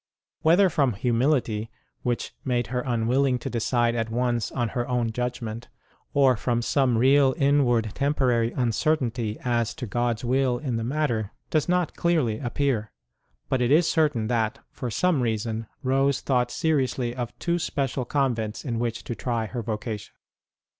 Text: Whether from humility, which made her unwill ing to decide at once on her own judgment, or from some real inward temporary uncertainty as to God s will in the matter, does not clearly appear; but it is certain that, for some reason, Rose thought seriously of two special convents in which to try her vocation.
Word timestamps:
Whether 0.41 0.67
from 0.71 0.93
humility, 0.93 1.69
which 2.01 2.33
made 2.43 2.67
her 2.73 2.81
unwill 2.81 3.27
ing 3.27 3.37
to 3.37 3.51
decide 3.51 3.93
at 3.93 4.09
once 4.09 4.51
on 4.51 4.69
her 4.69 4.87
own 4.87 5.11
judgment, 5.11 5.67
or 6.15 6.35
from 6.35 6.63
some 6.63 6.97
real 6.97 7.35
inward 7.37 7.91
temporary 7.93 8.51
uncertainty 8.53 9.37
as 9.43 9.75
to 9.75 9.85
God 9.85 10.17
s 10.17 10.23
will 10.23 10.57
in 10.57 10.77
the 10.77 10.83
matter, 10.83 11.33
does 11.51 11.69
not 11.69 11.95
clearly 11.95 12.39
appear; 12.39 12.91
but 13.47 13.61
it 13.61 13.69
is 13.69 13.87
certain 13.87 14.25
that, 14.25 14.57
for 14.71 14.89
some 14.89 15.21
reason, 15.21 15.67
Rose 15.83 16.21
thought 16.21 16.49
seriously 16.49 17.13
of 17.15 17.37
two 17.37 17.59
special 17.59 18.03
convents 18.03 18.65
in 18.65 18.79
which 18.79 19.03
to 19.03 19.13
try 19.13 19.45
her 19.45 19.61
vocation. 19.61 20.15